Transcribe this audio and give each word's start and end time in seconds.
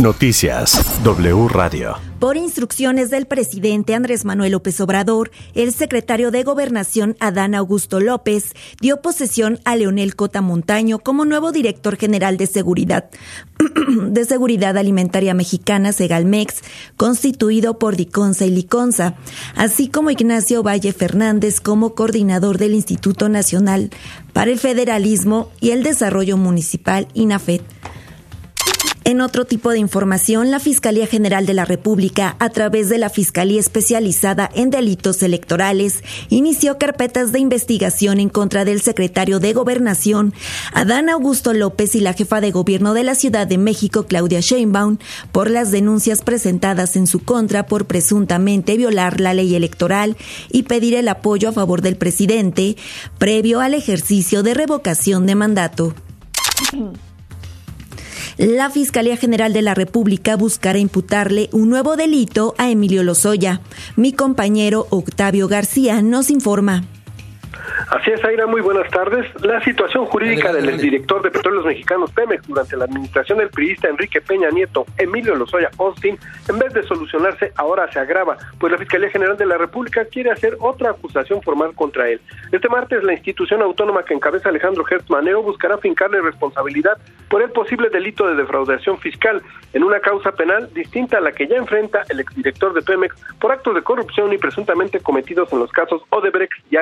Noticias 0.00 0.80
W 1.02 1.48
Radio. 1.48 1.96
Por 2.20 2.36
instrucciones 2.36 3.10
del 3.10 3.26
presidente 3.26 3.96
Andrés 3.96 4.24
Manuel 4.24 4.52
López 4.52 4.80
Obrador, 4.80 5.32
el 5.54 5.72
secretario 5.72 6.30
de 6.30 6.44
Gobernación 6.44 7.16
Adán 7.18 7.56
Augusto 7.56 7.98
López 7.98 8.52
dio 8.80 9.02
posesión 9.02 9.58
a 9.64 9.74
Leonel 9.74 10.14
Cota 10.14 10.40
Montaño 10.40 11.00
como 11.00 11.24
nuevo 11.24 11.50
director 11.50 11.96
general 11.96 12.36
de 12.36 12.46
seguridad 12.46 13.10
de 14.08 14.24
Seguridad 14.24 14.76
Alimentaria 14.76 15.34
Mexicana 15.34 15.92
Segalmex, 15.92 16.62
constituido 16.96 17.80
por 17.80 17.96
Diconsa 17.96 18.46
y 18.46 18.50
Liconza, 18.50 19.16
así 19.56 19.88
como 19.88 20.12
Ignacio 20.12 20.62
Valle 20.62 20.92
Fernández 20.92 21.60
como 21.60 21.96
coordinador 21.96 22.58
del 22.58 22.74
Instituto 22.74 23.28
Nacional 23.28 23.90
para 24.32 24.52
el 24.52 24.60
Federalismo 24.60 25.50
y 25.60 25.70
el 25.70 25.82
Desarrollo 25.82 26.36
Municipal 26.36 27.08
INAFED. 27.14 27.62
En 29.08 29.22
otro 29.22 29.46
tipo 29.46 29.70
de 29.70 29.78
información, 29.78 30.50
la 30.50 30.60
Fiscalía 30.60 31.06
General 31.06 31.46
de 31.46 31.54
la 31.54 31.64
República, 31.64 32.36
a 32.40 32.50
través 32.50 32.90
de 32.90 32.98
la 32.98 33.08
Fiscalía 33.08 33.58
Especializada 33.58 34.50
en 34.54 34.68
Delitos 34.68 35.22
Electorales, 35.22 36.04
inició 36.28 36.76
carpetas 36.76 37.32
de 37.32 37.38
investigación 37.38 38.20
en 38.20 38.28
contra 38.28 38.66
del 38.66 38.82
secretario 38.82 39.40
de 39.40 39.54
Gobernación, 39.54 40.34
Adán 40.74 41.08
Augusto 41.08 41.54
López, 41.54 41.94
y 41.94 42.00
la 42.00 42.12
jefa 42.12 42.42
de 42.42 42.50
gobierno 42.50 42.92
de 42.92 43.02
la 43.02 43.14
Ciudad 43.14 43.46
de 43.46 43.56
México, 43.56 44.04
Claudia 44.06 44.40
Sheinbaum, 44.40 44.98
por 45.32 45.48
las 45.48 45.70
denuncias 45.70 46.20
presentadas 46.20 46.94
en 46.94 47.06
su 47.06 47.20
contra 47.20 47.64
por 47.64 47.86
presuntamente 47.86 48.76
violar 48.76 49.22
la 49.22 49.32
ley 49.32 49.54
electoral 49.54 50.18
y 50.50 50.64
pedir 50.64 50.94
el 50.94 51.08
apoyo 51.08 51.48
a 51.48 51.52
favor 51.52 51.80
del 51.80 51.96
presidente, 51.96 52.76
previo 53.16 53.62
al 53.62 53.72
ejercicio 53.72 54.42
de 54.42 54.52
revocación 54.52 55.24
de 55.24 55.34
mandato. 55.34 55.94
La 58.38 58.70
Fiscalía 58.70 59.16
General 59.16 59.52
de 59.52 59.62
la 59.62 59.74
República 59.74 60.36
buscará 60.36 60.78
imputarle 60.78 61.48
un 61.50 61.68
nuevo 61.68 61.96
delito 61.96 62.54
a 62.56 62.70
Emilio 62.70 63.02
Lozoya. 63.02 63.60
Mi 63.96 64.12
compañero 64.12 64.86
Octavio 64.90 65.48
García 65.48 66.02
nos 66.02 66.30
informa. 66.30 66.84
Así 67.90 68.10
es, 68.10 68.22
Aira, 68.22 68.46
muy 68.46 68.60
buenas 68.60 68.86
tardes. 68.90 69.26
La 69.42 69.62
situación 69.64 70.04
jurídica 70.04 70.52
del 70.52 70.68
exdirector 70.68 71.22
de 71.22 71.30
Petróleos 71.30 71.64
Mexicanos 71.64 72.12
Pemex 72.12 72.46
durante 72.46 72.76
la 72.76 72.84
administración 72.84 73.38
del 73.38 73.48
priista 73.48 73.88
Enrique 73.88 74.20
Peña 74.20 74.50
Nieto, 74.50 74.84
Emilio 74.98 75.34
Lozoya 75.34 75.70
Austin, 75.78 76.18
en 76.50 76.58
vez 76.58 76.74
de 76.74 76.82
solucionarse, 76.82 77.50
ahora 77.56 77.90
se 77.90 77.98
agrava, 77.98 78.36
pues 78.60 78.72
la 78.72 78.78
Fiscalía 78.78 79.08
General 79.08 79.38
de 79.38 79.46
la 79.46 79.56
República 79.56 80.04
quiere 80.04 80.30
hacer 80.30 80.58
otra 80.60 80.90
acusación 80.90 81.40
formal 81.40 81.74
contra 81.74 82.10
él. 82.10 82.20
Este 82.52 82.68
martes, 82.68 83.02
la 83.02 83.14
institución 83.14 83.62
autónoma 83.62 84.02
que 84.02 84.12
encabeza 84.12 84.50
Alejandro 84.50 84.84
Hertz 84.86 85.08
Manero 85.08 85.42
buscará 85.42 85.78
fincarle 85.78 86.20
responsabilidad 86.20 86.98
por 87.30 87.42
el 87.42 87.50
posible 87.52 87.88
delito 87.88 88.26
de 88.26 88.34
defraudación 88.34 88.98
fiscal 88.98 89.42
en 89.72 89.82
una 89.82 90.00
causa 90.00 90.32
penal 90.32 90.68
distinta 90.74 91.18
a 91.18 91.20
la 91.20 91.32
que 91.32 91.46
ya 91.46 91.56
enfrenta 91.56 92.02
el 92.10 92.20
exdirector 92.20 92.74
de 92.74 92.82
Pemex 92.82 93.16
por 93.40 93.50
actos 93.50 93.74
de 93.74 93.82
corrupción 93.82 94.30
y 94.32 94.38
presuntamente 94.38 95.00
cometidos 95.00 95.50
en 95.54 95.60
los 95.60 95.72
casos 95.72 96.02
Odebrecht 96.10 96.52
y 96.70 96.76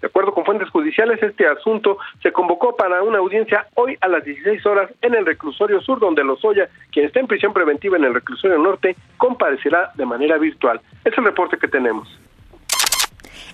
De 0.00 0.06
acuerdo 0.06 0.32
con 0.32 0.44
fuentes 0.44 0.70
judiciales, 0.70 1.22
este 1.22 1.46
asunto 1.46 1.98
se 2.22 2.32
convocó 2.32 2.76
para 2.76 3.02
una 3.02 3.18
audiencia 3.18 3.66
hoy 3.74 3.96
a 4.00 4.08
las 4.08 4.24
16 4.24 4.64
horas 4.66 4.90
en 5.02 5.14
el 5.14 5.26
reclusorio 5.26 5.80
sur, 5.80 6.00
donde 6.00 6.24
Lozoya, 6.24 6.68
quien 6.90 7.06
está 7.06 7.20
en 7.20 7.26
prisión 7.26 7.52
preventiva 7.52 7.96
en 7.96 8.04
el 8.04 8.14
reclusorio 8.14 8.58
norte, 8.58 8.96
comparecerá 9.18 9.90
de 9.94 10.06
manera 10.06 10.38
virtual. 10.38 10.80
Es 11.04 11.16
el 11.18 11.24
reporte 11.24 11.58
que 11.58 11.68
tenemos. 11.68 12.08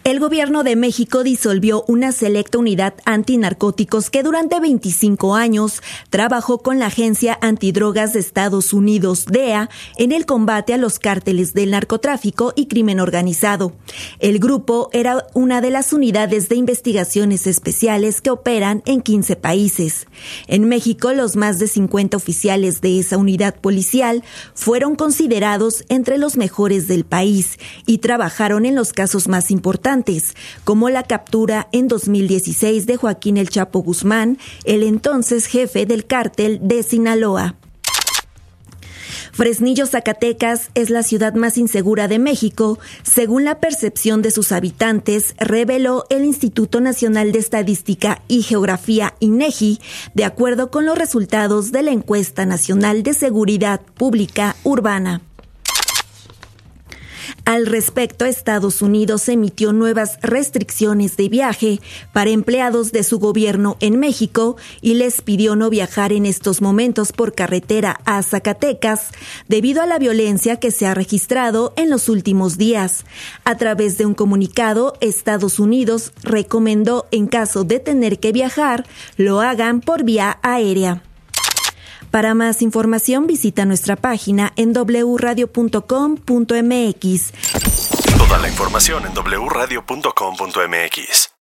El 0.02 0.18
gobierno 0.18 0.64
de 0.64 0.76
México 0.76 1.22
disolvió 1.22 1.84
una 1.86 2.12
selecta 2.12 2.56
unidad 2.56 2.94
antinarcóticos 3.04 4.08
que 4.08 4.22
durante 4.22 4.58
25 4.58 5.34
años 5.34 5.82
trabajó 6.08 6.58
con 6.62 6.78
la 6.78 6.86
Agencia 6.86 7.38
Antidrogas 7.42 8.14
de 8.14 8.20
Estados 8.20 8.72
Unidos, 8.72 9.26
DEA, 9.26 9.68
en 9.98 10.12
el 10.12 10.24
combate 10.24 10.72
a 10.72 10.78
los 10.78 10.98
cárteles 10.98 11.52
del 11.52 11.72
narcotráfico 11.72 12.54
y 12.56 12.66
crimen 12.66 12.98
organizado. 12.98 13.74
El 14.20 14.38
grupo 14.38 14.88
era 14.94 15.26
una 15.34 15.60
de 15.60 15.70
las 15.70 15.92
unidades 15.92 16.48
de 16.48 16.56
investigaciones 16.56 17.46
especiales 17.46 18.22
que 18.22 18.30
operan 18.30 18.82
en 18.86 19.02
15 19.02 19.36
países. 19.36 20.06
En 20.46 20.66
México, 20.66 21.12
los 21.12 21.36
más 21.36 21.58
de 21.58 21.68
50 21.68 22.16
oficiales 22.16 22.80
de 22.80 23.00
esa 23.00 23.18
unidad 23.18 23.54
policial 23.60 24.24
fueron 24.54 24.96
considerados 24.96 25.84
entre 25.90 26.16
los 26.16 26.38
mejores 26.38 26.88
del 26.88 27.04
país 27.04 27.58
y 27.84 27.98
trabajaron 27.98 28.64
en 28.64 28.74
los 28.74 28.94
casos 28.94 29.28
más 29.28 29.50
como 30.64 30.88
la 30.90 31.02
captura 31.02 31.68
en 31.72 31.88
2016 31.88 32.86
de 32.86 32.96
Joaquín 32.96 33.36
El 33.36 33.48
Chapo 33.48 33.80
Guzmán, 33.80 34.38
el 34.64 34.82
entonces 34.82 35.46
jefe 35.46 35.86
del 35.86 36.06
cártel 36.06 36.60
de 36.62 36.82
Sinaloa. 36.82 37.56
Fresnillo, 39.32 39.86
Zacatecas 39.86 40.70
es 40.74 40.90
la 40.90 41.02
ciudad 41.02 41.34
más 41.34 41.56
insegura 41.56 42.08
de 42.08 42.18
México, 42.18 42.78
según 43.02 43.44
la 43.44 43.58
percepción 43.58 44.22
de 44.22 44.30
sus 44.30 44.52
habitantes, 44.52 45.34
reveló 45.38 46.04
el 46.10 46.24
Instituto 46.24 46.80
Nacional 46.80 47.32
de 47.32 47.38
Estadística 47.38 48.22
y 48.28 48.42
Geografía 48.42 49.14
INEGI, 49.20 49.80
de 50.14 50.24
acuerdo 50.24 50.70
con 50.70 50.84
los 50.84 50.98
resultados 50.98 51.72
de 51.72 51.82
la 51.82 51.90
encuesta 51.90 52.44
nacional 52.44 53.02
de 53.02 53.14
seguridad 53.14 53.80
pública 53.80 54.56
urbana. 54.62 55.22
Al 57.50 57.66
respecto, 57.66 58.26
Estados 58.26 58.80
Unidos 58.80 59.28
emitió 59.28 59.72
nuevas 59.72 60.20
restricciones 60.22 61.16
de 61.16 61.28
viaje 61.28 61.80
para 62.12 62.30
empleados 62.30 62.92
de 62.92 63.02
su 63.02 63.18
gobierno 63.18 63.76
en 63.80 63.98
México 63.98 64.56
y 64.80 64.94
les 64.94 65.20
pidió 65.20 65.56
no 65.56 65.68
viajar 65.68 66.12
en 66.12 66.26
estos 66.26 66.62
momentos 66.62 67.10
por 67.10 67.34
carretera 67.34 67.98
a 68.04 68.22
Zacatecas 68.22 69.08
debido 69.48 69.82
a 69.82 69.86
la 69.86 69.98
violencia 69.98 70.60
que 70.60 70.70
se 70.70 70.86
ha 70.86 70.94
registrado 70.94 71.72
en 71.74 71.90
los 71.90 72.08
últimos 72.08 72.56
días. 72.56 73.04
A 73.42 73.56
través 73.56 73.98
de 73.98 74.06
un 74.06 74.14
comunicado, 74.14 74.94
Estados 75.00 75.58
Unidos 75.58 76.12
recomendó 76.22 77.08
en 77.10 77.26
caso 77.26 77.64
de 77.64 77.80
tener 77.80 78.20
que 78.20 78.30
viajar, 78.30 78.86
lo 79.16 79.40
hagan 79.40 79.80
por 79.80 80.04
vía 80.04 80.38
aérea. 80.42 81.02
Para 82.10 82.34
más 82.34 82.62
información 82.62 83.26
visita 83.26 83.64
nuestra 83.64 83.96
página 83.96 84.52
en 84.56 84.72
wradio.com.mx. 84.72 87.32
Toda 88.18 88.38
la 88.38 88.48
información 88.48 89.04
en 89.06 89.12
wradio.com.mx. 89.14 91.29